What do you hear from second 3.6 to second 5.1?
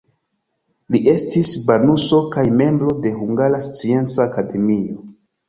Scienca Akademio.